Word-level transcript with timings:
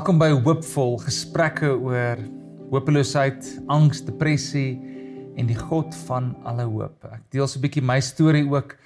Welkom 0.00 0.16
by 0.16 0.30
Hoopvol 0.32 0.94
gesprekke 1.04 1.74
oor 1.76 2.22
hopeloosheid, 2.70 3.44
angs, 3.68 3.98
depressie 4.00 4.78
en 5.36 5.44
die 5.44 5.58
God 5.58 5.92
van 6.06 6.30
alle 6.48 6.64
hoop. 6.64 7.04
Ek 7.04 7.26
deel 7.36 7.44
so 7.44 7.58
'n 7.58 7.64
bietjie 7.66 7.84
my 7.84 7.98
storie 8.00 8.46
ook 8.48 8.78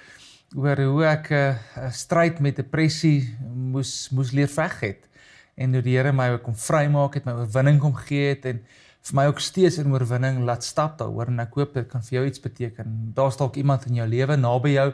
oor 0.59 0.75
hoe 0.75 1.05
ek 1.07 1.31
'n 1.31 1.55
uh, 1.55 1.87
stryd 1.87 2.41
met 2.43 2.59
depressie 2.59 3.31
moes 3.47 4.11
moes 4.11 4.33
leer 4.35 4.51
veg 4.51 4.75
het 4.81 5.07
en 5.55 5.71
hoe 5.73 5.81
die 5.81 5.95
Here 5.95 6.11
my 6.11 6.37
kom 6.43 6.53
vrymaak 6.53 7.15
het, 7.15 7.25
my 7.25 7.31
oorwinning 7.31 7.79
kom 7.79 7.95
gee 7.95 8.35
het 8.35 8.45
en 8.45 8.59
vir 9.07 9.15
my 9.15 9.25
ook 9.31 9.39
steeds 9.39 9.77
in 9.77 9.93
oorwinning 9.93 10.43
laat 10.43 10.63
stap 10.67 10.97
daaroor 10.99 11.31
en 11.31 11.39
ek 11.39 11.55
hoop 11.55 11.73
dit 11.73 11.87
kan 11.87 12.03
vir 12.03 12.19
jou 12.19 12.25
iets 12.27 12.41
beteken. 12.41 13.13
Daar's 13.15 13.37
dalk 13.37 13.55
iemand 13.55 13.87
in 13.87 13.95
jou 13.95 14.07
lewe 14.07 14.35
naby 14.35 14.75
jou 14.75 14.91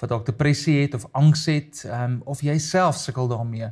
wat 0.00 0.10
dalk 0.10 0.26
depressie 0.26 0.82
het 0.82 0.94
of 0.94 1.06
angs 1.12 1.46
het, 1.46 1.86
um, 1.86 2.20
of 2.24 2.42
jy 2.42 2.58
self 2.58 2.96
sukkel 2.96 3.28
daarmee. 3.28 3.70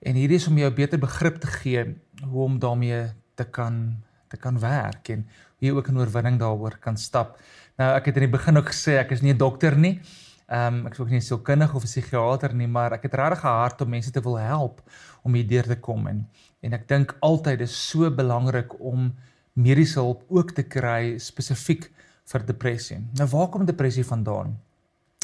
En 0.00 0.14
hierdie 0.14 0.38
is 0.38 0.46
om 0.46 0.58
jou 0.58 0.70
beter 0.70 0.98
begrip 0.98 1.40
te 1.40 1.46
gee 1.46 1.84
hoe 2.22 2.44
om 2.44 2.58
daarmee 2.58 3.08
te 3.34 3.44
kan 3.44 3.96
te 4.28 4.36
kan 4.36 4.58
werk 4.60 5.08
en 5.08 5.22
hoe 5.58 5.68
jy 5.68 5.72
ook 5.72 5.88
in 5.88 5.98
oorwinning 5.98 6.38
daaroor 6.38 6.76
kan 6.84 6.96
stap. 6.96 7.38
Nou 7.80 7.88
ek 7.96 8.10
het 8.10 8.18
in 8.20 8.26
die 8.26 8.34
begin 8.36 8.60
ook 8.60 8.68
gesê 8.68 8.98
ek 9.00 9.14
is 9.16 9.22
nie 9.22 9.32
'n 9.32 9.38
dokter 9.38 9.76
nie. 9.76 10.00
Ehm 10.48 10.74
um, 10.74 10.86
ek 10.86 10.92
is 10.92 11.00
ook 11.00 11.10
nie 11.10 11.18
'n 11.18 11.28
sielkundige 11.30 11.76
of 11.76 11.82
'n 11.82 11.86
psigiater 11.86 12.54
nie, 12.54 12.66
maar 12.66 12.92
ek 12.92 13.02
het 13.02 13.14
regtig 13.14 13.44
'n 13.44 13.46
hart 13.46 13.80
om 13.80 13.88
mense 13.88 14.10
te 14.10 14.20
wil 14.20 14.38
help 14.38 14.82
om 15.22 15.34
hierdeur 15.34 15.66
te 15.66 15.76
kom 15.76 16.06
en 16.06 16.28
en 16.60 16.72
ek 16.72 16.88
dink 16.88 17.16
altyd 17.20 17.60
is 17.60 17.88
so 17.88 18.10
belangrik 18.10 18.80
om 18.80 19.14
mediese 19.52 20.00
hulp 20.00 20.24
ook 20.28 20.50
te 20.50 20.62
kry 20.62 21.18
spesifiek 21.18 21.90
vir 22.24 22.46
depressie. 22.46 22.98
Nou 23.14 23.28
waar 23.28 23.48
kom 23.48 23.64
depressie 23.64 24.04
vandaan? 24.04 24.58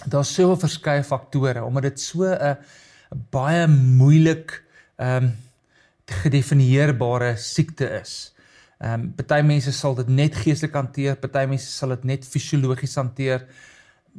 Daar's 0.06 0.34
soveel 0.34 0.56
verskeie 0.56 1.04
faktore 1.04 1.64
omdat 1.64 1.82
dit 1.82 2.00
so 2.00 2.24
'n 2.24 2.56
baie 3.30 3.66
moeilik 3.68 4.63
ehm 4.96 5.24
um, 5.24 5.34
gedefinieerbare 6.04 7.36
siekte 7.36 7.88
is. 8.00 8.34
Ehm 8.78 9.00
um, 9.00 9.12
party 9.16 9.40
mense 9.46 9.72
sal 9.72 9.94
dit 9.94 10.08
net 10.08 10.34
geestelik 10.34 10.74
hanteer, 10.74 11.16
party 11.16 11.46
mense 11.48 11.70
sal 11.70 11.94
dit 11.94 12.04
net 12.04 12.26
fisiologies 12.28 12.96
hanteer. 13.00 13.46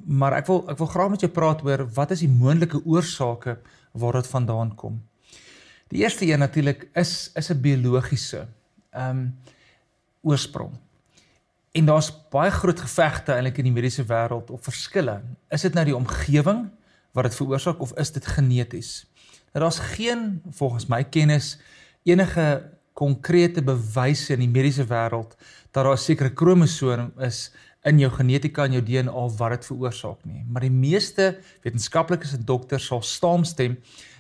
Maar 0.06 0.40
ek 0.42 0.48
wil 0.48 0.64
ek 0.72 0.80
wil 0.80 0.90
graag 0.94 1.12
met 1.14 1.26
jou 1.26 1.32
praat 1.32 1.62
oor 1.64 1.86
wat 1.98 2.12
is 2.12 2.24
die 2.26 2.32
moontlike 2.32 2.82
oorsake 2.86 3.58
waar 3.94 4.18
dit 4.20 4.28
vandaan 4.28 4.76
kom. 4.76 4.98
Die 5.94 6.02
eerste 6.02 6.26
een 6.26 6.40
natuurlik 6.40 6.88
is 6.94 7.32
is 7.36 7.52
'n 7.52 7.62
biologiese 7.62 8.48
ehm 8.92 9.10
um, 9.10 9.36
oorsprong. 10.22 10.74
En 11.76 11.86
daar's 11.86 12.10
baie 12.32 12.52
groot 12.52 12.80
gevegte 12.80 13.34
eintlik 13.34 13.58
in 13.58 13.68
die 13.68 13.76
mediese 13.76 14.06
wêreld 14.08 14.50
op 14.50 14.64
verskille. 14.64 15.22
Is 15.52 15.62
dit 15.62 15.74
nou 15.74 15.86
die 15.86 15.96
omgewing 15.96 16.70
wat 17.12 17.24
dit 17.24 17.36
veroorsaak 17.36 17.80
of 17.80 17.94
is 18.00 18.12
dit 18.12 18.26
geneties? 18.26 19.06
Nou 19.56 19.64
daar's 19.64 19.80
geen 19.96 20.42
volgens 20.52 20.90
my 20.92 21.04
kennis 21.08 21.54
enige 22.04 22.72
konkrete 22.94 23.62
bewyse 23.64 24.34
in 24.34 24.42
die 24.44 24.52
mediese 24.52 24.84
wêreld 24.90 25.38
dat 25.72 25.86
daar 25.86 25.94
'n 25.94 25.98
sekere 25.98 26.34
kromosoom 26.34 27.14
is 27.24 27.52
in 27.84 28.00
jou 28.00 28.12
genetika 28.12 28.66
en 28.66 28.72
jou 28.72 28.84
DNA 28.84 29.28
wat 29.38 29.50
dit 29.50 29.66
veroorsaak 29.66 30.26
nie. 30.26 30.44
Maar 30.50 30.62
die 30.62 30.72
meeste 30.72 31.38
wetenskaplikes 31.64 32.34
en 32.34 32.44
dokters 32.46 32.86
sal 32.86 33.02
saamstem 33.02 33.78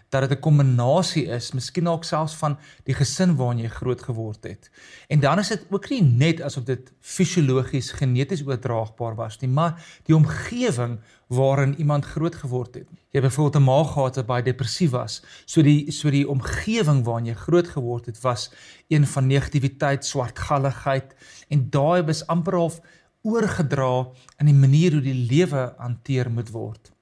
dat 0.09 0.30
dit 0.30 0.38
'n 0.38 0.42
kombinasie 0.42 1.25
is, 1.25 1.52
miskien 1.52 1.88
ook 1.88 2.03
selfs 2.03 2.36
van 2.36 2.58
die 2.84 2.94
gesin 2.94 3.36
waarin 3.36 3.59
jy 3.59 3.67
groot 3.67 4.02
geword 4.02 4.44
het. 4.44 4.70
En 5.08 5.20
dan 5.20 5.39
is 5.39 5.47
dit 5.47 5.66
ook 5.70 5.89
nie 5.89 6.03
net 6.03 6.42
asof 6.42 6.64
dit 6.64 6.94
fisiologies 7.00 7.92
geneties 7.92 8.45
oordraagbaar 8.45 9.16
was 9.16 9.39
nie, 9.39 9.50
maar 9.50 9.84
die 10.03 10.16
omgewing 10.16 11.00
waarin 11.28 11.75
iemand 11.78 12.06
groot 12.06 12.36
geword 12.36 12.75
het. 12.75 12.88
Jy 13.09 13.22
byvoorbeeld 13.22 13.62
'n 13.62 13.66
ma 13.66 13.84
gehad 13.84 14.16
wat 14.16 14.25
baie 14.25 14.44
depressief 14.44 14.89
was. 14.92 15.23
So 15.45 15.62
die 15.62 15.92
so 15.92 16.09
die 16.09 16.30
omgewing 16.30 17.03
waarin 17.03 17.25
jy 17.25 17.34
groot 17.34 17.68
geword 17.68 18.06
het 18.06 18.22
was 18.22 18.51
een 18.88 19.07
van 19.07 19.28
negativiteit, 19.28 20.06
swartgalligheid 20.06 21.16
en 21.50 21.69
daai 21.69 22.03
was 22.03 22.28
amper 22.28 22.53
half 22.53 22.81
oorgedra 23.22 24.07
in 24.38 24.46
die 24.46 24.53
manier 24.53 24.91
hoe 24.91 25.01
die 25.01 25.25
lewe 25.30 25.74
hanteer 25.78 26.31
moet 26.31 26.50
word. 26.50 26.94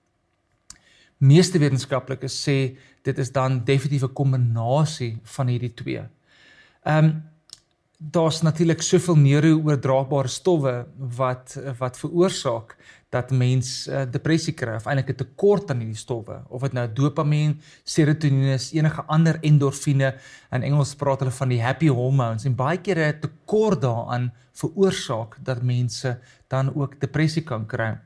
Meeste 1.23 1.59
wetenskaplikes 1.61 2.35
sê 2.45 2.57
dit 3.07 3.17
is 3.17 3.31
dan 3.31 3.61
definitief 3.63 4.03
'n 4.03 4.13
kombinasie 4.13 5.13
van 5.35 5.47
hierdie 5.47 5.73
twee. 5.73 6.03
Ehm 6.84 7.06
um, 7.06 7.23
daar's 8.11 8.41
natuurlik 8.41 8.81
soveel 8.81 9.16
neurooordraagbare 9.16 10.28
stowwe 10.28 10.73
wat 11.17 11.56
wat 11.79 12.00
veroorsaak 12.00 12.75
dat 13.09 13.31
mens 13.31 13.88
uh, 13.88 14.03
depressie 14.11 14.53
kry 14.53 14.75
of 14.75 14.88
eintlik 14.89 15.13
'n 15.13 15.22
tekort 15.22 15.72
aan 15.72 15.84
hierdie 15.84 16.01
stowwe 16.01 16.41
of 16.50 16.61
dit 16.61 16.73
nou 16.73 16.88
dopamien, 16.94 17.59
serotonien 17.84 18.53
is, 18.53 18.72
enige 18.73 19.03
ander 19.07 19.40
endorfine 19.41 20.16
in 20.51 20.63
Engels 20.63 20.95
praat 20.95 21.19
hulle 21.19 21.31
van 21.31 21.50
die 21.50 21.61
happy 21.61 21.88
hormones 21.88 22.45
en 22.45 22.55
baie 22.55 22.81
kere 22.81 23.13
'n 23.13 23.19
tekort 23.19 23.81
daaraan 23.81 24.31
veroorsaak 24.53 25.38
dat 25.44 25.63
mense 25.63 26.19
dan 26.47 26.75
ook 26.75 27.00
depressie 27.00 27.44
kan 27.44 27.66
kry. 27.66 27.97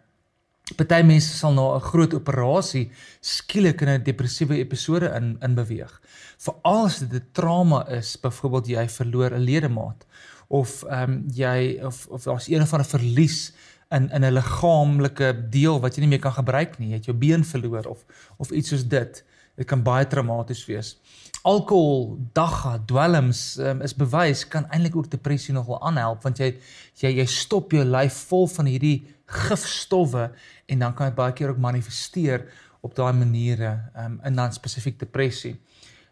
Party 0.76 1.00
mense 1.04 1.32
sal 1.32 1.54
na 1.54 1.76
'n 1.76 1.82
groot 1.82 2.14
operasie 2.14 2.92
skielik 3.22 3.82
in 3.82 3.90
'n 3.90 4.04
depressiewe 4.04 4.58
episode 4.58 5.08
in 5.16 5.38
in 5.42 5.56
beweeg. 5.56 6.02
Veral 6.38 6.86
as 6.86 7.00
dit 7.00 7.14
'n 7.14 7.28
trauma 7.32 7.88
is, 7.90 8.18
byvoorbeeld 8.20 8.68
jy 8.68 8.88
verloor 8.88 9.32
'n 9.32 9.44
ledemaat 9.44 10.06
of 10.48 10.84
ehm 10.84 11.12
um, 11.12 11.26
jy 11.34 11.80
of 11.84 12.08
of 12.10 12.24
daar's 12.24 12.48
een 12.48 12.68
van 12.68 12.80
'n 12.80 12.86
verlies 12.86 13.54
in 13.90 14.10
in 14.10 14.24
'n 14.26 14.34
liggaamlike 14.34 15.50
deel 15.50 15.80
wat 15.80 15.96
jy 15.96 16.02
nie 16.02 16.10
meer 16.10 16.20
kan 16.20 16.34
gebruik 16.34 16.80
nie. 16.80 16.90
Jy 16.90 16.96
het 16.96 17.06
jou 17.06 17.18
been 17.18 17.46
verloor 17.46 17.86
of 17.86 18.06
of 18.38 18.52
iets 18.52 18.70
soos 18.70 18.88
dit. 18.88 19.24
Dit 19.56 19.66
kan 19.66 19.84
baie 19.84 20.08
traumaties 20.08 20.66
wees. 20.66 20.98
Alkohol, 21.42 22.18
dagga, 22.34 22.78
dwelms 22.86 23.58
um, 23.58 23.82
is 23.82 23.96
bewys 23.96 24.48
kan 24.48 24.68
eintlik 24.70 24.96
ook 24.96 25.10
depressie 25.10 25.54
nogal 25.54 25.82
aanhelp 25.82 26.24
want 26.24 26.38
jy 26.38 26.58
jy 27.02 27.16
jy 27.18 27.26
stop 27.26 27.72
jou 27.72 27.84
lyf 27.84 28.14
vol 28.30 28.48
van 28.48 28.66
hierdie 28.66 29.17
gifstowwe 29.28 30.32
en 30.66 30.80
dan 30.80 30.94
kan 30.96 31.10
dit 31.10 31.16
baie 31.16 31.34
keer 31.34 31.52
ook 31.52 31.62
manifesteer 31.62 32.48
op 32.82 32.96
daai 32.96 33.14
maniere 33.14 33.90
um, 33.98 34.20
in 34.24 34.36
dan 34.36 34.54
spesifiek 34.54 35.00
depressie. 35.00 35.56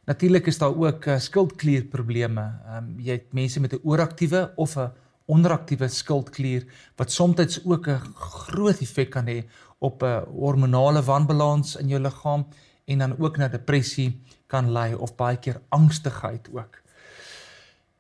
Natuurlik 0.06 0.48
is 0.48 0.58
daar 0.62 0.76
ook 0.76 1.06
uh, 1.06 1.18
skildklierprobleme. 1.20 2.44
Um, 2.76 2.92
jy 3.00 3.18
het 3.18 3.34
mense 3.34 3.60
met 3.60 3.74
'n 3.74 3.82
ooraktiewe 3.84 4.52
of 4.56 4.76
'n 4.78 4.92
onderaktiewe 5.26 5.88
skildklier 5.88 6.66
wat 6.96 7.12
soms 7.12 7.66
ook 7.66 7.88
'n 7.88 8.00
groot 8.14 8.82
effek 8.82 9.10
kan 9.10 9.26
hê 9.28 9.44
op 9.80 10.04
'n 10.04 10.26
hormonale 10.30 11.04
wanbalans 11.04 11.76
in 11.76 11.88
jou 11.88 12.02
liggaam 12.02 12.48
en 12.86 12.98
dan 12.98 13.18
ook 13.20 13.38
na 13.38 13.48
depressie 13.48 14.22
kan 14.48 14.72
lei 14.72 14.94
of 14.94 15.16
baie 15.16 15.38
keer 15.38 15.62
angstigheid 15.70 16.50
ook. 16.54 16.82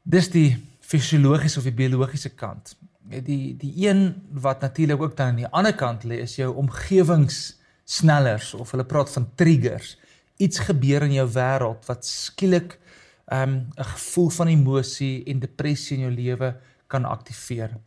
Dis 0.03 0.29
die 0.29 0.57
fisiologiese 0.79 1.57
of 1.57 1.63
die 1.63 1.73
biologiese 1.73 2.29
kant 2.29 2.75
die 3.05 3.55
die 3.57 3.73
een 3.87 4.21
wat 4.31 4.61
natuurlik 4.61 5.01
ook 5.01 5.17
dan 5.17 5.27
aan 5.27 5.35
die 5.43 5.47
ander 5.47 5.75
kant 5.75 6.03
lê 6.03 6.21
is 6.23 6.35
jou 6.35 6.55
omgewingssnellers 6.55 8.53
of 8.53 8.71
hulle 8.71 8.85
praat 8.85 9.11
van 9.11 9.29
triggers. 9.35 9.97
Iets 10.37 10.59
gebeur 10.59 11.05
in 11.05 11.13
jou 11.13 11.27
wêreld 11.31 11.85
wat 11.85 12.05
skielik 12.05 12.79
ehm, 13.25 13.49
'n 13.49 13.69
um, 13.77 13.85
gevoel 13.93 14.29
van 14.29 14.47
emosie 14.47 15.23
en 15.23 15.39
depressie 15.39 15.97
in 15.97 16.03
jou 16.03 16.13
lewe 16.13 16.55
kan 16.87 17.05
aktiveer. 17.05 17.77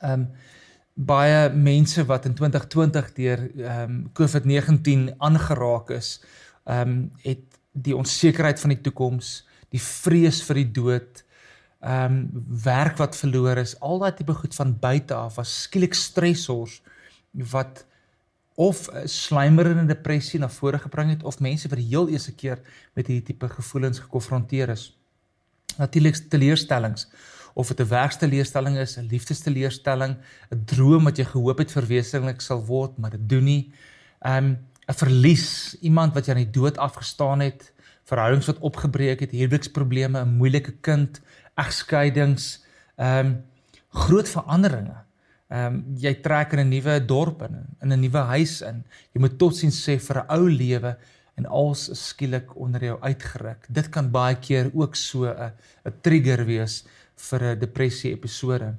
Ehm 0.00 0.12
um, 0.12 0.30
baie 0.94 1.48
mense 1.54 2.04
wat 2.04 2.26
in 2.26 2.34
2020 2.34 3.12
deur 3.12 3.50
ehm 3.56 3.90
um, 3.90 4.10
COVID-19 4.12 5.16
aangeraak 5.18 5.90
is, 5.90 6.20
ehm 6.64 6.88
um, 6.88 7.10
het 7.22 7.44
die 7.72 7.96
onsekerheid 7.96 8.60
van 8.60 8.74
die 8.74 8.80
toekoms, 8.80 9.46
die 9.70 9.80
vrees 9.80 10.42
vir 10.42 10.54
die 10.54 10.70
dood, 10.70 11.24
ehm 11.80 12.12
um, 12.12 12.44
werk 12.62 12.96
wat 12.96 13.16
verloor 13.16 13.56
is, 13.56 13.78
al 13.80 13.98
daai 13.98 14.12
tipe 14.14 14.34
goed 14.34 14.54
van 14.54 14.78
buite 14.78 15.14
af 15.14 15.34
was 15.40 15.62
skielik 15.62 15.94
stressors 15.94 16.82
wat 17.32 17.86
of 18.60 18.88
slymerende 19.08 19.86
depressie 19.94 20.40
na 20.40 20.48
vore 20.48 20.78
gebring 20.78 21.14
het 21.14 21.22
of 21.24 21.40
mense 21.40 21.68
wat 21.68 21.78
die 21.80 21.88
heel 21.88 22.08
eerste 22.12 22.34
keer 22.36 22.60
met 22.92 23.06
hierdie 23.06 23.32
tipe 23.32 23.48
gevoelens 23.48 24.02
gekonfronteer 24.04 24.68
is. 24.68 24.90
Natuurlik 25.78 26.18
teleurstellings 26.28 27.06
of 27.54 27.68
dit 27.68 27.80
'n 27.80 27.88
werksteleurstelling 27.88 28.76
is, 28.76 28.96
'n 28.96 29.08
liefdesteleurstelling, 29.10 30.16
'n 30.50 30.64
droom 30.64 31.04
wat 31.04 31.16
jy 31.16 31.24
gehoop 31.24 31.58
het 31.58 31.72
verwesenlik 31.72 32.40
sal 32.40 32.64
word, 32.64 32.98
maar 32.98 33.10
dit 33.10 33.28
doen 33.28 33.44
nie. 33.44 33.72
Um, 34.26 34.58
'n 34.88 34.94
verlies, 34.94 35.76
iemand 35.80 36.14
wat 36.14 36.26
jy 36.26 36.32
aan 36.32 36.44
die 36.44 36.60
dood 36.60 36.78
afgestaan 36.78 37.40
het, 37.40 37.72
verhoudings 38.04 38.46
wat 38.46 38.58
opgebreek 38.58 39.20
het, 39.20 39.30
huweliksprobleme, 39.30 40.20
'n 40.20 40.36
moeilike 40.36 40.72
kind, 40.80 41.20
egskeidings, 41.60 42.58
ehm 42.96 43.26
um, 43.26 43.38
groot 43.90 44.28
veranderinge. 44.28 44.98
Ehm 45.50 45.74
um, 45.74 45.78
jy 45.98 46.12
trek 46.22 46.52
in 46.54 46.60
'n 46.60 46.68
nuwe 46.70 47.00
dorp 47.06 47.42
in, 47.42 47.56
in 47.82 47.92
'n 47.92 48.00
nuwe 48.00 48.22
huis 48.34 48.60
in. 48.62 48.84
Jy 49.12 49.20
moet 49.20 49.38
totsiens 49.38 49.80
sê 49.86 49.98
vir 49.98 50.22
'n 50.22 50.30
ou 50.36 50.48
lewe 50.48 50.96
en 51.34 51.46
alles 51.46 51.90
skielik 52.08 52.56
onder 52.56 52.84
jou 52.84 52.98
uitgeruk. 53.00 53.66
Dit 53.68 53.88
kan 53.88 54.10
baie 54.10 54.36
keer 54.36 54.70
ook 54.74 54.94
so 54.94 55.26
'n 55.26 55.52
'n 55.84 55.92
trigger 56.02 56.44
wees 56.44 56.84
vir 57.16 57.42
'n 57.42 57.58
depressie 57.58 58.12
episode. 58.12 58.74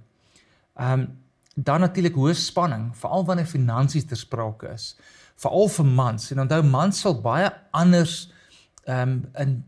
Ehm 0.79 0.99
um, 0.99 1.17
dan 1.55 1.81
natuurlik 1.81 2.15
hoë 2.15 2.33
spanning, 2.33 2.95
veral 2.95 3.25
wanneer 3.25 3.45
finansies 3.45 4.05
ter 4.05 4.17
sprake 4.17 4.71
is. 4.73 4.95
Veral 5.35 5.67
vir 5.67 5.85
mans. 5.85 6.31
En 6.31 6.39
onthou 6.39 6.63
mans 6.63 6.99
sal 6.99 7.21
baie 7.21 7.51
anders 7.71 8.31
ehm 8.85 9.09
um, 9.09 9.25
in 9.37 9.63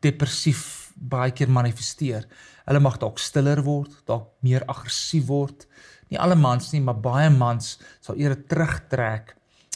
depressief 0.00 0.83
baie 1.10 1.32
keer 1.36 1.50
manifesteer. 1.52 2.26
Hulle 2.64 2.80
mag 2.80 2.98
dalk 3.02 3.20
stiller 3.20 3.62
word, 3.64 3.92
dalk 4.08 4.30
meer 4.44 4.64
aggressief 4.70 5.26
word. 5.28 5.66
Nie 6.10 6.20
alle 6.20 6.36
mans 6.38 6.70
nie, 6.72 6.82
maar 6.84 7.00
baie 7.00 7.30
mans 7.32 7.76
sal 8.04 8.20
eerder 8.20 8.44
terugtrek 8.48 9.34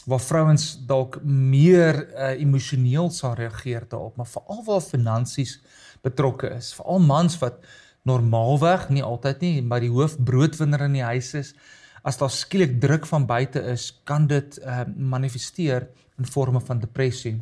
waar 0.09 0.21
vrouens 0.23 0.71
dalk 0.89 1.19
meer 1.21 1.99
uh, 2.07 2.31
emosioneel 2.39 3.11
sal 3.13 3.35
reageer 3.37 3.85
daarop, 3.89 4.15
maar 4.17 4.29
veral 4.29 4.63
waar 4.65 4.81
finansies 4.81 5.59
betrokke 6.05 6.49
is. 6.55 6.71
Veral 6.77 7.03
mans 7.03 7.35
wat 7.43 7.59
normaalweg, 8.07 8.87
nie 8.89 9.03
altyd 9.05 9.43
nie, 9.45 9.53
maar 9.61 9.83
die 9.83 9.91
hoofbroodwinner 9.93 10.87
in 10.87 10.97
die 10.97 11.05
huis 11.05 11.33
is, 11.37 11.53
as 12.07 12.17
daar 12.17 12.31
skielik 12.31 12.79
druk 12.81 13.05
van 13.09 13.27
buite 13.29 13.61
is, 13.73 13.89
kan 14.07 14.25
dit 14.29 14.57
uh, 14.63 14.85
manifesteer 14.95 15.89
in 16.17 16.25
forme 16.25 16.61
van 16.63 16.79
depressie. 16.81 17.35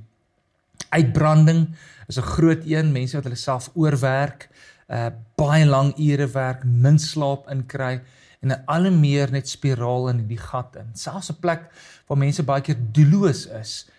Uitbranding 0.89 1.75
is 2.07 2.17
'n 2.17 2.21
groot 2.21 2.65
een, 2.65 2.91
mense 2.91 3.15
wat 3.15 3.23
hulle 3.23 3.35
self 3.35 3.69
oorwerk, 3.73 4.49
uh 4.87 5.09
baie 5.35 5.65
lang 5.65 5.93
ure 5.97 6.27
werk, 6.27 6.63
min 6.63 6.99
slaap 6.99 7.49
inkry 7.51 8.01
en 8.41 8.65
al 8.65 8.91
meer 8.91 9.31
net 9.31 9.49
spiraal 9.49 10.09
in 10.09 10.27
die 10.27 10.39
gat 10.39 10.75
in. 10.75 10.93
Selfs 10.93 11.31
'n 11.31 11.39
plek 11.39 11.69
waar 12.07 12.17
mense 12.17 12.43
baie 12.43 12.61
keer 12.61 12.77
doelloos 12.91 13.45
is 13.45 13.89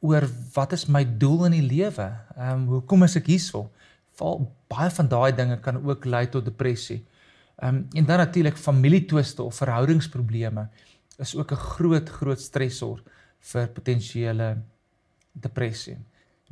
oor 0.00 0.28
wat 0.54 0.72
is 0.72 0.86
my 0.86 1.04
doel 1.18 1.46
in 1.48 1.56
die 1.56 1.68
lewe? 1.68 2.08
Ehm 2.36 2.52
um, 2.52 2.66
hoekom 2.66 3.02
is 3.02 3.16
ek 3.16 3.26
hierso? 3.26 3.70
Val 4.18 4.54
baie 4.68 4.90
van 4.90 5.08
daai 5.08 5.32
dinge 5.32 5.56
kan 5.60 5.80
ook 5.80 6.04
lei 6.04 6.26
tot 6.28 6.44
depressie. 6.44 7.04
Ehm 7.62 7.74
um, 7.74 7.86
en 7.92 8.04
dan 8.04 8.18
natuurlik 8.18 8.56
familietwiste 8.56 9.42
of 9.42 9.56
verhoudingsprobleme 9.56 10.68
is 11.18 11.36
ook 11.36 11.52
'n 11.52 11.64
groot 11.76 12.08
groot 12.08 12.40
stresor 12.40 13.02
vir 13.40 13.68
potensiële 13.68 14.56
depressie. 15.34 15.96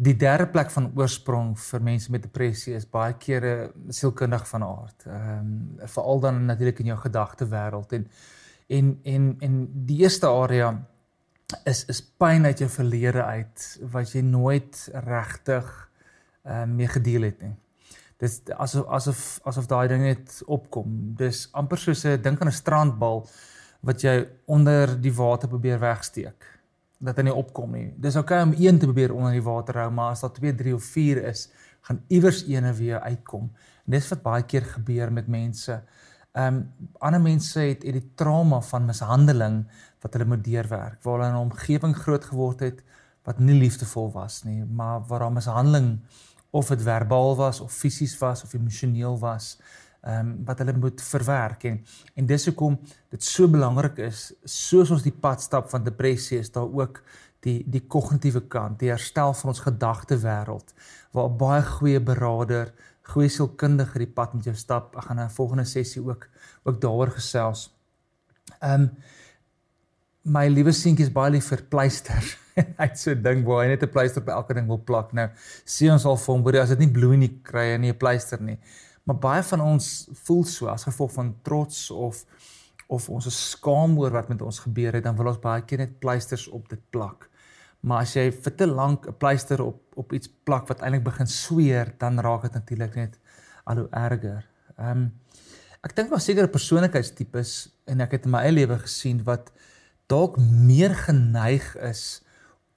Die 0.03 0.17
derde 0.17 0.47
plek 0.51 0.71
van 0.73 0.91
oorsprong 0.97 1.53
vir 1.61 1.83
mense 1.85 2.11
met 2.11 2.25
depressie 2.25 2.75
is 2.75 2.89
baie 2.89 3.15
kere 3.21 3.73
sielkundig 3.93 4.47
van 4.49 4.65
aard. 4.67 5.05
Ehm 5.07 5.39
um, 5.39 5.89
veral 5.95 6.21
dan 6.21 6.45
natuurlik 6.47 6.81
in 6.81 6.93
jou 6.93 6.99
gedagte 6.99 7.47
wêreld 7.49 7.93
en 7.93 8.07
en 8.67 8.99
en 9.05 9.37
en 9.41 9.59
die 9.87 10.01
eerste 10.03 10.27
area 10.27 10.73
is 11.65 11.85
is 11.93 12.01
pyn 12.03 12.45
uit 12.45 12.59
jou 12.59 12.71
verlede 12.71 13.23
uit 13.23 13.67
wat 13.93 14.15
jy 14.17 14.23
nooit 14.23 14.89
regtig 14.95 15.69
ehm 16.45 16.63
um, 16.63 16.77
mee 16.77 16.89
gedeel 16.89 17.29
het 17.29 17.43
nie. 17.43 17.55
Dis 18.17 18.41
asof 18.57 18.87
asof 18.89 19.41
asof 19.45 19.67
daai 19.67 19.89
ding 19.89 20.03
net 20.03 20.43
opkom. 20.47 21.15
Dis 21.19 21.49
amper 21.53 21.79
soos 21.79 22.05
'n 22.05 22.23
dink 22.23 22.41
aan 22.41 22.49
'n 22.49 22.61
strandbal 22.63 23.29
wat 23.81 24.03
jy 24.03 24.29
onder 24.47 25.01
die 25.01 25.15
water 25.15 25.49
probeer 25.49 25.79
wegsteek 25.79 26.62
dat 27.03 27.19
hy 27.19 27.27
nie 27.27 27.35
opkom 27.35 27.75
nie. 27.75 27.89
Dis 27.99 28.17
oukei 28.17 28.39
okay 28.39 28.49
om 28.49 28.55
een 28.59 28.79
te 28.79 28.87
probeer 28.87 29.15
onder 29.15 29.35
die 29.35 29.43
water 29.43 29.81
hou, 29.83 29.91
maar 29.91 30.15
as 30.15 30.23
daar 30.23 30.35
2, 30.37 30.55
3 30.61 30.75
of 30.77 30.85
4 30.95 31.23
is, 31.33 31.49
gaan 31.89 32.01
iewers 32.15 32.45
eene 32.47 32.73
weer 32.79 33.01
uitkom. 33.03 33.51
En 33.87 33.97
dis 33.97 34.09
wat 34.13 34.23
baie 34.23 34.47
keer 34.47 34.67
gebeur 34.77 35.13
met 35.13 35.29
mense. 35.29 35.81
Ehm 36.33 36.55
um, 36.55 36.91
ander 37.05 37.21
mense 37.21 37.61
het 37.61 37.83
het 37.85 37.93
die 37.99 38.13
trauma 38.17 38.61
van 38.65 38.87
mishandeling 38.89 39.65
wat 40.01 40.15
hulle 40.15 40.31
moet 40.31 40.45
deurwerk, 40.45 41.03
waar 41.03 41.19
hulle 41.19 41.29
in 41.29 41.35
'n 41.35 41.51
omgewing 41.51 41.97
groot 41.97 42.25
geword 42.25 42.61
het 42.61 42.83
wat 43.25 43.39
nie 43.39 43.59
liefdevol 43.59 44.11
was 44.13 44.43
nie, 44.45 44.65
maar 44.65 45.03
waar 45.07 45.19
daar 45.19 45.33
mishandeling 45.33 46.01
of 46.51 46.69
dit 46.69 46.83
verbaal 46.83 47.37
was 47.37 47.61
of 47.61 47.73
fisies 47.73 48.19
was 48.19 48.43
of 48.43 48.53
emosioneel 48.55 49.19
was 49.19 49.59
ehm 50.03 50.19
um, 50.19 50.45
wat 50.45 50.59
hulle 50.59 50.73
moet 50.75 51.03
verwerk. 51.03 51.65
En 51.65 51.85
en 52.15 52.27
dis 52.27 52.47
hoekom 52.47 52.79
dit 53.11 53.25
so 53.25 53.49
belangrik 53.49 53.99
is 53.99 54.33
soos 54.45 54.91
ons 54.91 55.03
die 55.03 55.15
pad 55.15 55.43
stap 55.43 55.71
van 55.71 55.85
depressie 55.85 56.39
is 56.39 56.51
daar 56.51 56.67
ook 56.67 57.03
die 57.47 57.63
die 57.67 57.85
kognitiewe 57.87 58.43
kant 58.51 58.81
die 58.81 58.91
herstel 58.91 59.35
van 59.35 59.53
ons 59.53 59.63
gedagte 59.63 60.19
wêreld 60.25 60.75
waar 61.15 61.31
baie 61.31 61.63
goeie 61.63 62.01
beraader 62.01 62.73
goeie 63.13 63.31
sielkundige 63.31 63.99
die 63.99 64.11
pad 64.11 64.35
met 64.35 64.45
jou 64.47 64.55
stap. 64.55 64.97
Ek 64.97 65.05
gaan 65.05 65.21
'n 65.21 65.31
volgende 65.31 65.65
sessie 65.65 66.03
ook 66.03 66.29
ook 66.65 66.81
daaroor 66.81 67.11
gesels. 67.11 67.71
Ehm 68.61 68.81
um, 68.81 68.91
my 70.23 70.47
liewe 70.49 70.73
seentjie 70.73 71.07
is 71.07 71.13
baie 71.13 71.31
lief 71.31 71.49
vir 71.51 71.63
pleisters 71.69 72.37
hy 72.79 72.87
het 72.87 72.99
so 72.99 73.15
ding 73.15 73.45
waar 73.47 73.65
hy 73.65 73.69
net 73.69 73.83
'n 73.83 73.91
pleister 73.91 74.23
op 74.23 74.29
elke 74.29 74.55
ding 74.55 74.67
wil 74.67 74.83
plak. 74.85 75.13
Nou 75.13 75.29
sien 75.65 75.93
ons 75.93 76.05
al 76.05 76.17
vir 76.17 76.35
hom 76.35 76.47
as 76.47 76.69
dit 76.69 76.79
nie 76.79 76.93
bloei 76.93 77.17
nie 77.17 77.39
kry 77.43 77.73
hy 77.73 77.79
nie 77.79 77.93
'n 77.93 77.99
pleister 77.99 78.41
nie 78.41 78.59
Maar 79.05 79.19
baie 79.19 79.43
van 79.43 79.61
ons 79.61 80.09
voel 80.25 80.45
so 80.45 80.67
as 80.67 80.87
gevolg 80.87 81.13
van 81.13 81.35
trots 81.43 81.91
of 81.91 82.25
of 82.93 83.09
ons 83.09 83.27
is 83.27 83.37
skaam 83.55 83.95
oor 83.97 84.13
wat 84.13 84.29
met 84.29 84.43
ons 84.45 84.59
gebeur 84.67 84.93
het, 84.93 85.05
dan 85.07 85.17
wil 85.17 85.31
ons 85.31 85.41
baie 85.41 85.63
keer 85.65 85.81
net 85.81 85.95
pleisters 86.03 86.45
op 86.53 86.67
dit 86.69 86.81
plak. 86.93 87.31
Maar 87.81 88.05
as 88.05 88.13
jy 88.19 88.27
vir 88.31 88.55
te 88.57 88.67
lank 88.69 89.07
'n 89.09 89.17
pleister 89.19 89.63
op 89.63 89.81
op 89.97 90.13
iets 90.13 90.29
plak 90.45 90.69
wat 90.69 90.81
eintlik 90.81 91.05
begin 91.05 91.27
sweer, 91.27 91.95
dan 91.99 92.21
raak 92.21 92.43
dit 92.43 92.53
natuurlik 92.53 92.95
net 92.95 93.19
al 93.65 93.77
hoe 93.77 93.89
erger. 93.91 94.47
Ehm 94.77 94.91
um, 94.91 95.13
ek 95.83 95.97
dink 95.97 96.11
daar 96.11 96.21
seker 96.21 96.45
'n 96.45 96.51
persoonlikheidstipes 96.51 97.73
en 97.87 98.01
ek 98.01 98.13
het 98.13 98.25
in 98.25 98.31
my 98.31 98.39
eie 98.39 98.53
lewe 98.53 98.79
gesien 98.79 99.25
wat 99.25 99.53
dalk 100.07 100.37
meer 100.39 100.95
geneig 100.95 101.77
is 101.77 102.23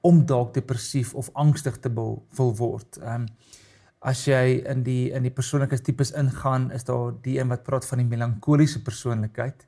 om 0.01 0.25
dalk 0.25 0.53
depressief 0.53 1.13
of 1.13 1.29
angstig 1.33 1.77
te 1.79 1.93
wil 1.93 2.55
word. 2.55 2.97
Ehm 2.97 3.21
um, 3.21 3.27
as 4.05 4.25
jy 4.29 4.61
in 4.69 4.83
die 4.85 5.09
in 5.15 5.25
die 5.25 5.33
persoonlikheidstipes 5.33 6.13
ingaan, 6.19 6.69
is 6.75 6.85
daar 6.85 7.15
die 7.25 7.39
een 7.39 7.49
wat 7.49 7.65
praat 7.65 7.87
van 7.89 8.03
die 8.03 8.09
melankoliese 8.09 8.83
persoonlikheid. 8.85 9.65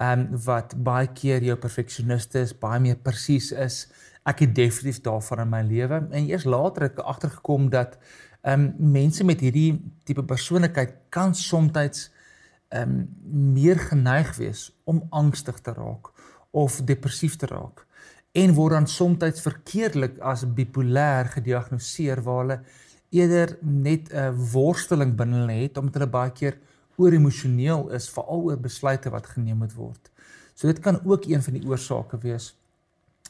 Ehm 0.00 0.24
um, 0.24 0.40
wat 0.46 0.74
baie 0.86 1.10
keer 1.14 1.44
jou 1.44 1.56
perfeksioniste 1.60 2.40
is, 2.42 2.54
baie 2.58 2.80
meer 2.80 2.96
presies 2.96 3.52
is. 3.52 3.84
Ek 4.24 4.40
het 4.40 4.54
definitief 4.56 5.02
daarvan 5.04 5.44
in 5.44 5.52
my 5.52 5.62
lewe 5.68 6.00
en 6.10 6.28
eers 6.30 6.46
later 6.48 6.88
het 6.88 6.98
ek 6.98 7.04
agtergekom 7.14 7.68
dat 7.70 7.98
ehm 8.42 8.60
um, 8.60 8.92
mense 8.96 9.24
met 9.24 9.40
hierdie 9.40 9.78
tipe 10.04 10.24
persoonlikheid 10.24 10.96
kan 11.10 11.34
soms 11.34 11.76
ehm 11.76 12.80
um, 12.80 13.08
meer 13.54 13.78
geneig 13.78 14.36
wees 14.36 14.72
om 14.84 15.04
angstig 15.10 15.60
te 15.60 15.72
raak 15.72 16.10
of 16.50 16.80
depressief 16.82 17.36
te 17.36 17.46
raak 17.46 17.86
en 18.32 18.54
word 18.54 18.74
dan 18.74 18.86
soms 18.86 19.40
verkeerdelik 19.40 20.18
as 20.18 20.42
bipolêr 20.44 21.28
gediagnoseer 21.36 22.22
waar 22.26 22.40
hulle 22.42 22.58
eerder 23.14 23.56
net 23.62 24.12
'n 24.12 24.34
worsteling 24.52 25.14
binne 25.16 25.42
hulle 25.42 25.58
het 25.62 25.78
omdat 25.78 25.94
hulle 25.94 26.10
baie 26.10 26.32
keer 26.32 26.58
oor 26.96 27.12
emosioneel 27.12 27.90
is 27.90 28.10
veral 28.10 28.42
oor 28.48 28.60
besluite 28.60 29.10
wat 29.10 29.26
geneem 29.26 29.58
moet 29.62 29.74
word. 29.74 30.10
So 30.54 30.66
dit 30.66 30.78
kan 30.78 31.00
ook 31.04 31.26
een 31.26 31.42
van 31.42 31.54
die 31.58 31.66
oorsake 31.66 32.18
wees. 32.18 32.54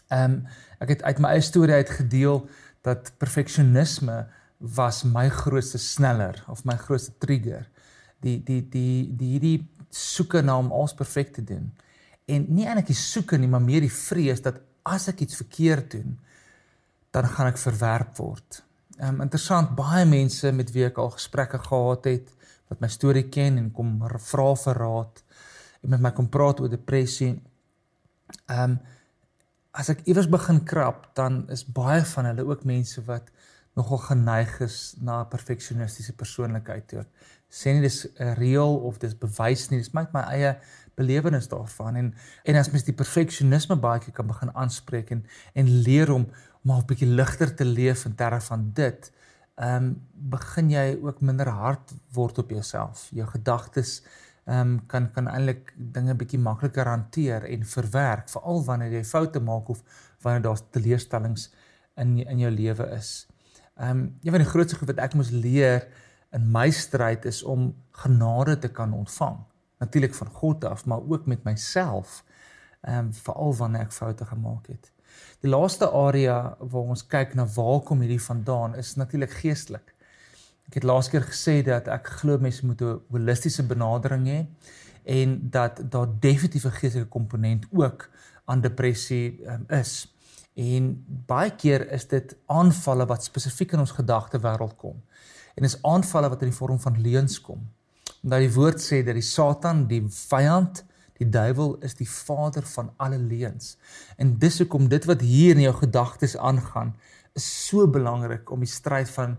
Ehm 0.09 0.31
um, 0.31 0.47
ek 0.79 0.88
het 0.88 1.03
uit 1.03 1.19
my 1.19 1.29
eie 1.29 1.41
storie 1.41 1.75
uit 1.75 1.91
gedeel 1.91 2.47
dat 2.85 3.12
perfeksionisme 3.19 4.26
was 4.59 5.03
my 5.05 5.29
grootste 5.29 5.79
sneller 5.79 6.45
of 6.49 6.64
my 6.64 6.76
grootste 6.76 7.12
trigger. 7.19 7.69
Die 8.21 8.43
die 8.45 8.62
die 8.69 9.17
die 9.17 9.31
hierdie 9.37 9.69
soeke 9.91 10.43
na 10.43 10.59
om 10.59 10.73
alles 10.73 10.95
perfek 10.95 11.33
te 11.33 11.45
doen. 11.45 11.73
En 12.26 12.47
nie 12.49 12.67
eintlik 12.67 12.87
die 12.93 12.99
soeke 12.99 13.38
nie, 13.38 13.49
maar 13.49 13.62
meer 13.62 13.85
die 13.85 13.93
vrees 13.93 14.43
dat 14.43 14.61
as 14.83 15.09
ek 15.09 15.21
iets 15.25 15.37
verkeerd 15.37 15.91
doen, 15.97 16.19
dan 17.14 17.29
gaan 17.29 17.53
ek 17.53 17.61
verwerp 17.61 18.17
word. 18.19 18.62
Ehm 18.99 19.15
um, 19.15 19.21
interessant 19.25 19.75
baie 19.75 20.05
mense 20.07 20.53
met 20.53 20.71
wie 20.73 20.85
ek 20.87 20.99
al 21.03 21.11
gesprekke 21.17 21.59
gehad 21.59 22.05
het 22.07 22.29
wat 22.71 22.81
my 22.81 22.89
storie 22.89 23.27
ken 23.29 23.59
en 23.59 23.73
kom 23.75 23.97
vra 24.31 24.53
vir 24.55 24.79
raad 24.79 25.23
en 25.83 25.91
met 25.91 26.01
my 26.01 26.13
kom 26.15 26.29
praat 26.29 26.61
oor 26.61 26.71
depressie. 26.71 27.35
Ehm 28.47 28.77
um, 28.77 28.79
as 29.75 29.89
ek 29.91 30.05
iewers 30.07 30.29
begin 30.31 30.61
krap, 30.63 31.09
dan 31.19 31.41
is 31.51 31.65
baie 31.67 32.05
van 32.07 32.29
hulle 32.29 32.45
ook 32.47 32.63
mense 32.63 33.03
wat 33.09 33.33
nogal 33.75 33.99
geneig 33.99 34.61
is 34.63 34.95
na 35.01 35.23
'n 35.23 35.29
perfeksionistiese 35.29 36.15
persoonlikheid 36.15 36.87
toe. 36.89 37.05
Sê 37.51 37.75
nie 37.75 37.83
dis 37.83 38.07
reël 38.39 38.77
of 38.77 38.99
dis 38.99 39.19
bewys 39.19 39.71
nie, 39.71 39.79
dis 39.79 39.93
my 39.93 40.07
my 40.13 40.23
eie 40.31 40.55
belewenis 40.95 41.49
daarvan 41.49 41.97
en 41.97 42.15
en 42.45 42.57
as 42.57 42.71
mens 42.71 42.85
die 42.85 42.95
perfeksionisme 42.95 43.77
baie 43.77 44.01
keer 44.01 44.15
kan 44.15 44.27
begin 44.27 44.55
aanspreek 44.55 45.11
en 45.11 45.27
en 45.55 45.69
leer 45.83 46.13
om 46.13 46.27
maar 46.64 46.80
'n 46.83 46.87
bietjie 46.87 47.09
ligter 47.09 47.54
te 47.54 47.64
leef 47.64 48.04
in 48.04 48.14
terme 48.14 48.40
van 48.40 48.71
dit, 48.73 49.12
ehm 49.54 49.85
um, 49.85 50.06
begin 50.12 50.71
jy 50.71 50.99
ook 51.02 51.21
minder 51.21 51.49
hard 51.49 51.92
word 52.12 52.38
op 52.38 52.50
jouself. 52.50 53.09
Jou 53.11 53.26
gedagtes 53.28 54.02
ehm 54.44 54.61
um, 54.61 54.87
kan 54.87 55.11
kan 55.12 55.28
eintlik 55.28 55.75
dinge 55.76 56.14
bietjie 56.14 56.38
makliker 56.38 56.87
hanteer 56.87 57.44
en 57.44 57.64
verwerk, 57.64 58.28
veral 58.28 58.64
wanneer 58.64 58.92
jy 58.92 59.04
foute 59.04 59.40
maak 59.40 59.68
of 59.68 59.83
wanneer 60.21 60.42
daar 60.42 60.61
teleurstellings 60.71 61.52
in 61.97 62.18
in 62.18 62.38
jou 62.38 62.50
lewe 62.50 62.88
is. 62.97 63.26
Ehm 63.76 63.90
um, 63.90 64.18
een 64.23 64.30
van 64.30 64.40
die 64.40 64.50
grootste 64.50 64.78
goed 64.78 64.88
wat 64.88 65.04
ek 65.04 65.14
moes 65.14 65.30
leer 65.30 65.88
in 66.33 66.50
my 66.50 66.71
stryd 66.71 67.25
is 67.25 67.42
om 67.42 67.75
genade 67.90 68.59
te 68.59 68.68
kan 68.68 68.92
ontvang. 68.92 69.38
Natuurlik 69.78 70.14
van 70.14 70.28
God 70.28 70.64
af, 70.64 70.85
maar 70.87 71.00
ook 71.09 71.26
met 71.26 71.44
myself. 71.44 72.25
Ehm 72.80 72.99
um, 72.99 73.12
veral 73.14 73.54
wanneer 73.54 73.80
ek 73.80 73.92
foute 73.92 74.25
gemaak 74.25 74.66
het. 74.66 74.94
Die 75.40 75.50
laaste 75.50 75.90
area 75.90 76.56
waar 76.59 76.94
ons 76.94 77.06
kyk 77.06 77.35
na 77.35 77.47
waar 77.56 77.80
kom 77.80 78.00
hierdie 78.00 78.23
vandaan 78.23 78.75
is 78.80 78.94
natuurlik 78.97 79.30
geestelik. 79.42 79.94
Ek 80.68 80.78
het 80.80 80.87
laas 80.88 81.11
keer 81.12 81.26
gesê 81.28 81.59
dat 81.66 81.88
ek 81.92 82.09
glo 82.21 82.38
mense 82.38 82.66
moet 82.66 82.80
'n 82.80 83.00
holistiese 83.11 83.62
benadering 83.62 84.26
hê 84.26 84.47
en 85.04 85.50
dat 85.50 85.80
daar 85.90 86.09
definitief 86.21 86.64
'n 86.64 86.78
geestelike 86.80 87.09
komponent 87.09 87.66
ook 87.73 88.09
aan 88.44 88.61
depressie 88.61 89.40
um, 89.47 89.64
is. 89.68 90.14
En 90.54 91.04
baie 91.26 91.50
keer 91.50 91.90
is 91.92 92.06
dit 92.09 92.37
aanvalle 92.47 93.06
wat 93.06 93.25
spesifiek 93.25 93.73
in 93.73 93.83
ons 93.83 93.90
gedagte 93.90 94.38
wêreld 94.38 94.76
kom. 94.76 95.02
En 95.54 95.64
is 95.64 95.83
aanvalle 95.83 96.28
wat 96.28 96.42
in 96.42 96.49
die 96.49 96.56
vorm 96.56 96.80
van 96.80 97.00
leuns 97.00 97.40
kom. 97.40 97.71
Omdat 98.23 98.38
die 98.38 98.54
woord 98.54 98.80
sê 98.80 99.02
dat 99.04 99.14
die 99.14 99.23
Satan, 99.23 99.87
die 99.87 100.02
vyand, 100.09 100.85
die 101.18 101.28
duiwel 101.30 101.76
is 101.87 101.94
die 101.99 102.09
vader 102.09 102.66
van 102.66 102.90
alle 102.97 103.18
leuns. 103.18 103.76
En 104.16 104.35
dis 104.38 104.59
hoekom 104.62 104.88
dit 104.88 105.04
wat 105.04 105.23
hier 105.23 105.54
in 105.54 105.66
jou 105.66 105.75
gedagtes 105.78 106.37
aangaan, 106.37 106.94
is 107.35 107.47
so 107.66 107.87
belangrik 107.90 108.50
om 108.50 108.62
die 108.62 108.71
stryd 108.71 109.11
van 109.14 109.38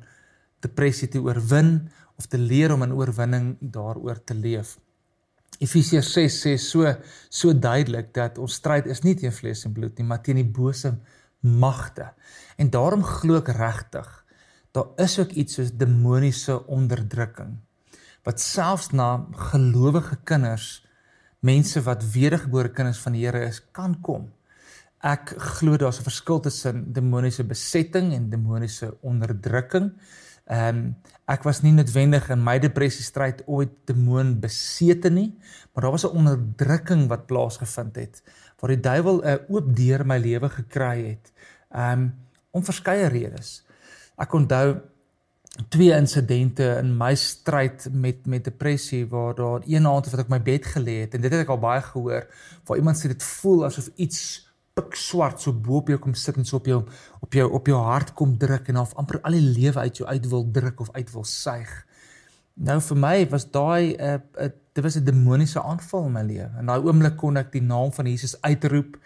depressie 0.63 1.10
te 1.12 1.22
oorwin 1.22 1.89
of 2.15 2.27
te 2.32 2.39
leer 2.39 2.74
om 2.74 2.84
'n 2.84 2.96
oorwinning 2.96 3.58
daaroor 3.60 4.24
te 4.24 4.34
leef. 4.34 4.77
Efesiërs 5.60 6.12
6 6.13 6.41
sê 6.46 6.58
so 6.58 6.96
so 7.29 7.53
duidelik 7.53 8.13
dat 8.13 8.38
ons 8.38 8.53
stryd 8.53 8.86
is 8.86 9.03
nie 9.03 9.15
teen 9.15 9.32
vlees 9.32 9.65
en 9.65 9.74
bloed 9.74 9.98
nie, 9.98 10.08
maar 10.08 10.22
teen 10.22 10.36
die 10.36 10.51
bose 10.60 10.98
magte. 11.39 12.13
En 12.58 12.70
daarom 12.70 13.03
glo 13.03 13.38
ek 13.38 13.48
regtig, 13.48 14.25
daar 14.72 14.88
is 14.98 15.20
ook 15.20 15.32
iets 15.32 15.53
soos 15.53 15.72
demoniese 15.72 16.67
onderdrukking 16.67 17.58
wat 18.25 18.41
selfs 18.41 18.89
na 18.89 19.27
gelowige 19.51 20.17
kinders, 20.25 20.82
mense 21.46 21.82
wat 21.86 22.04
wedergebore 22.14 22.72
kinders 22.74 23.02
van 23.04 23.16
die 23.16 23.25
Here 23.25 23.46
is, 23.48 23.62
kan 23.72 23.98
kom. 24.02 24.30
Ek 25.06 25.36
glo 25.58 25.78
daar's 25.78 26.00
'n 26.00 26.10
verskil 26.10 26.40
tussen 26.40 26.94
demoniese 26.94 27.44
besetting 27.44 28.14
en 28.14 28.30
demoniese 28.30 28.98
onderdrukking. 29.02 29.92
Ehm 30.46 30.78
um, 30.78 30.96
ek 31.28 31.44
was 31.44 31.62
nie 31.62 31.74
noodwendig 31.74 32.30
in 32.30 32.44
my 32.44 32.60
depressie 32.60 33.04
stryd 33.04 33.42
ooit 33.48 33.72
demoon 33.86 34.40
besete 34.40 35.10
nie, 35.10 35.34
maar 35.74 35.84
daar 35.84 35.92
was 35.92 36.06
'n 36.06 36.18
onderdrukking 36.18 37.08
wat 37.08 37.25
plaasgevind 37.25 37.96
het 37.96 38.22
waar 38.60 38.70
die 38.70 38.80
duiwel 38.80 39.22
'n 39.24 39.40
oop 39.50 39.75
deur 39.75 40.06
my 40.06 40.18
lewe 40.18 40.50
gekry 40.50 41.10
het. 41.10 41.34
Ehm 41.72 41.92
um, 41.92 42.14
om 42.52 42.64
verskeie 42.64 43.08
redes. 43.08 43.66
Ek 44.18 44.34
onthou 44.34 44.82
twee 45.70 45.92
insidente 45.96 46.66
in 46.82 46.98
my 46.98 47.14
stryd 47.16 47.88
met 47.92 48.26
met 48.26 48.44
depressie 48.44 49.06
waar 49.08 49.36
daar 49.36 49.62
een 49.66 49.88
aand 49.88 50.10
wat 50.12 50.26
ek 50.26 50.30
my 50.30 50.42
bed 50.42 50.66
gelê 50.76 51.02
het 51.06 51.16
en 51.16 51.22
dit 51.22 51.32
het 51.32 51.46
ek 51.46 51.54
al 51.54 51.62
baie 51.64 51.82
gehoor 51.82 52.28
waar 52.68 52.78
iemand 52.78 53.00
sê 53.00 53.12
dit 53.12 53.24
voel 53.24 53.66
asof 53.66 53.88
iets 53.96 54.46
pik 54.76 54.96
swart 55.00 55.40
so 55.40 55.56
bo 55.56 55.80
op 55.80 55.90
jou 55.92 55.98
kom 56.04 56.16
sit 56.20 56.36
en 56.36 56.48
so 56.48 56.58
op 56.60 56.66
jou 56.68 56.82
op 57.24 57.36
jou 57.38 57.46
op 57.60 57.70
jou 57.72 57.78
hart 57.80 58.12
kom 58.20 58.34
druk 58.38 58.68
en 58.72 58.82
half 58.82 58.96
amper 59.00 59.22
al 59.24 59.38
die 59.38 59.46
lewe 59.60 59.80
uit 59.80 60.02
jou 60.02 60.08
uit 60.10 60.26
wil 60.34 60.44
druk 60.58 60.82
of 60.84 60.90
uit 60.98 61.14
wil 61.14 61.24
suig. 61.24 61.72
Nou 62.56 62.76
vir 62.84 63.00
my 63.00 63.16
was 63.32 63.48
daai 63.52 63.96
'n 63.96 64.02
uh, 64.02 64.20
uh, 64.44 64.50
dit 64.76 64.84
was 64.84 64.98
'n 64.98 65.06
demoniese 65.08 65.64
aanval 65.64 66.06
in 66.08 66.12
my 66.12 66.24
lewe. 66.24 66.50
In 66.60 66.66
daai 66.66 66.84
oomblik 66.84 67.16
kon 67.18 67.38
ek 67.38 67.52
die 67.52 67.62
naam 67.62 67.94
van 67.94 68.06
Jesus 68.06 68.36
uitroep. 68.42 69.00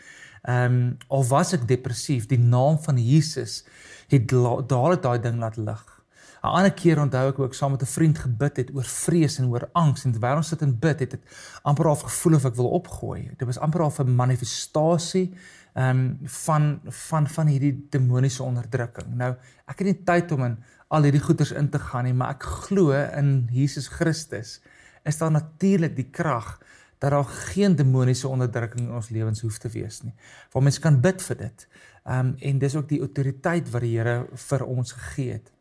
Ehm 0.44 0.66
um, 0.66 0.98
al 1.08 1.24
was 1.30 1.54
ek 1.54 1.68
depressief, 1.68 2.26
die 2.26 2.40
naam 2.40 2.80
van 2.80 2.98
Jesus 2.98 3.64
het 4.08 4.28
dadelik 4.28 5.02
daai 5.02 5.20
ding 5.22 5.38
laat 5.38 5.58
lig. 5.58 5.99
'n 6.44 6.48
Ander 6.48 6.72
keer 6.72 7.00
onthou 7.00 7.30
ek 7.30 7.40
ook 7.40 7.54
saam 7.54 7.72
met 7.72 7.82
'n 7.82 7.86
vriend 7.86 8.18
gebid 8.18 8.58
het 8.58 8.70
oor 8.76 8.84
vrees 8.84 9.40
en 9.40 9.50
oor 9.50 9.70
angs 9.74 10.06
en 10.06 10.12
terwyl 10.12 10.36
ons 10.36 10.48
sit 10.48 10.62
en 10.62 10.80
bid 10.80 11.00
het 11.00 11.12
dit 11.12 11.24
amper 11.64 11.86
half 11.86 12.02
gevoel 12.02 12.36
of 12.36 12.46
ek 12.46 12.56
wil 12.56 12.70
opgooi. 12.70 13.32
Dit 13.38 13.48
was 13.48 13.60
amper 13.60 13.82
half 13.82 14.00
'n 14.00 14.16
manifestasie 14.16 15.34
ehm 15.74 16.00
um, 16.00 16.18
van 16.24 16.80
van 16.86 17.28
van 17.28 17.48
hierdie 17.48 17.88
demoniese 17.90 18.44
onderdrukking. 18.44 19.16
Nou, 19.16 19.36
ek 19.68 19.80
het 19.80 19.88
nie 19.88 20.04
tyd 20.04 20.32
om 20.32 20.44
in 20.44 20.58
al 20.88 21.04
hierdie 21.04 21.22
goeters 21.22 21.52
in 21.52 21.70
te 21.70 21.80
gaan 21.80 22.04
nie, 22.04 22.14
maar 22.14 22.30
ek 22.30 22.44
glo 22.44 22.92
in 22.92 23.48
Jesus 23.52 23.88
Christus 23.88 24.62
is 25.04 25.18
daar 25.18 25.32
natuurlik 25.32 25.96
die 25.96 26.10
krag 26.12 26.58
dat 27.00 27.12
daar 27.12 27.24
geen 27.26 27.76
demoniese 27.76 28.28
onderdrukking 28.28 28.88
in 28.88 28.96
ons 28.96 29.10
lewens 29.10 29.42
hoef 29.42 29.58
te 29.58 29.70
wees 29.70 30.02
nie. 30.02 30.14
Waar 30.52 30.64
mens 30.64 30.80
kan 30.80 31.02
bid 31.02 31.22
vir 31.22 31.38
dit. 31.38 31.68
Ehm 32.06 32.20
um, 32.20 32.36
en 32.40 32.60
dis 32.60 32.76
ook 32.76 32.90
die 32.90 33.00
autoriteit 33.00 33.70
wat 33.70 33.82
die 33.82 33.98
Here 33.98 34.26
vir 34.50 34.66
ons 34.66 34.92
gegee 34.92 35.32
het. 35.32 35.52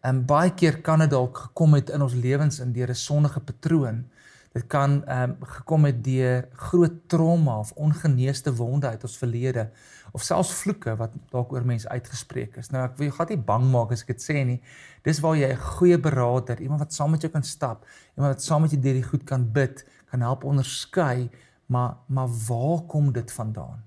En 0.00 0.16
um, 0.16 0.24
baie 0.26 0.54
keer 0.54 0.80
kan 0.80 0.98
dit 0.98 1.10
dalk 1.10 1.38
gekom 1.38 1.74
het 1.74 1.90
in 1.90 2.02
ons 2.02 2.14
lewens 2.14 2.60
in 2.60 2.72
deur 2.72 2.90
'n 2.90 2.94
sondige 2.94 3.40
patroon 3.40 4.04
Dit 4.50 4.66
kan 4.66 5.04
ehm 5.06 5.30
um, 5.30 5.36
gekom 5.46 5.84
het 5.86 6.04
deur 6.04 6.48
groot 6.52 6.94
trauma 7.06 7.58
of 7.58 7.70
ongeneesde 7.72 8.54
wonde 8.54 8.88
uit 8.88 9.02
ons 9.02 9.18
verlede 9.18 9.70
of 10.12 10.22
selfs 10.22 10.50
vloeke 10.62 10.96
wat 10.98 11.12
dalk 11.30 11.52
oor 11.52 11.66
mense 11.66 11.88
uitgespreek 11.88 12.56
is. 12.58 12.72
Nou 12.74 12.82
ek 12.82 12.96
wil 12.98 13.06
jou 13.06 13.14
glad 13.14 13.30
nie 13.30 13.44
bang 13.50 13.68
maak 13.70 13.92
as 13.94 14.02
ek 14.02 14.10
dit 14.16 14.24
sê 14.24 14.42
nie. 14.48 14.58
Dis 15.06 15.22
waar 15.22 15.36
jy 15.38 15.52
'n 15.52 15.62
goeie 15.76 15.98
beraader, 15.98 16.60
iemand 16.60 16.80
wat 16.80 16.92
saam 16.92 17.10
met 17.10 17.22
jou 17.22 17.30
kan 17.30 17.46
stap, 17.46 17.86
iemand 18.16 18.34
wat 18.34 18.42
saam 18.42 18.62
met 18.62 18.70
jou 18.70 18.80
deur 18.80 18.98
die 18.98 19.06
goed 19.12 19.24
kan 19.24 19.46
bid, 19.52 19.86
kan 20.10 20.20
help 20.20 20.44
onderskei, 20.44 21.30
maar 21.66 21.96
maar 22.08 22.28
waar 22.48 22.82
kom 22.88 23.12
dit 23.12 23.32
vandaan? 23.32 23.84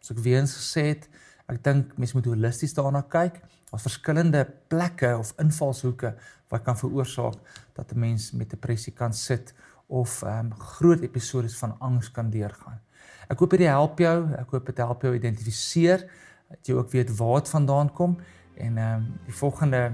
So 0.00 0.14
ek 0.14 0.20
weer 0.20 0.40
eens 0.40 0.56
gesê 0.58 0.86
het, 0.86 1.08
ek 1.46 1.62
dink 1.62 1.98
mense 1.98 2.16
moet 2.16 2.26
holisties 2.26 2.74
daarna 2.74 3.02
kyk. 3.02 3.42
Daar's 3.70 3.86
verskillende 3.86 4.44
plekke 4.68 5.16
of 5.18 5.32
invalshoeke 5.38 6.14
wat 6.50 6.62
kan 6.66 6.78
veroorsaak 6.78 7.38
dat 7.74 7.92
'n 7.92 7.98
mens 7.98 8.32
met 8.32 8.50
depressie 8.50 8.92
kan 8.92 9.12
sit 9.12 9.54
of 9.86 10.22
ehm 10.22 10.46
um, 10.46 10.54
groot 10.54 11.00
episodes 11.00 11.58
van 11.58 11.78
angs 11.78 12.10
kan 12.10 12.30
deurgaan. 12.30 12.80
Ek 13.28 13.38
hoop 13.38 13.50
dit 13.50 13.60
help 13.60 13.98
jou. 13.98 14.32
Ek 14.38 14.50
hoop 14.50 14.66
dit 14.66 14.76
help 14.76 15.02
jou 15.02 15.14
identifiseer 15.14 16.10
dat 16.48 16.66
jy 16.66 16.74
ook 16.74 16.90
weet 16.90 17.16
waar 17.16 17.38
dit 17.40 17.48
vandaan 17.48 17.92
kom 17.92 18.16
en 18.54 18.78
ehm 18.78 18.94
um, 18.96 19.06
die 19.24 19.34
volgende 19.34 19.92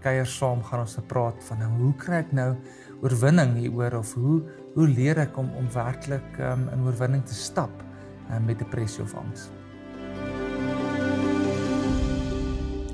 kuier 0.00 0.26
saam 0.26 0.62
gaan 0.64 0.80
ons 0.80 0.96
praat 1.06 1.44
van 1.44 1.58
nou, 1.58 1.70
hoe 1.82 1.94
kry 1.94 2.22
ek 2.24 2.32
nou 2.32 2.56
oorwinning 3.02 3.54
hieroor 3.56 4.00
of 4.00 4.14
hoe 4.14 4.42
hoe 4.74 4.88
leer 4.88 5.18
ek 5.18 5.36
om 5.36 5.52
om 5.54 5.70
werklik 5.72 6.38
ehm 6.38 6.66
um, 6.66 6.68
in 6.72 6.84
oorwinning 6.86 7.24
te 7.24 7.34
stap 7.34 7.84
um, 8.30 8.44
met 8.44 8.58
depressie 8.58 9.02
of 9.04 9.14
angs. 9.14 9.50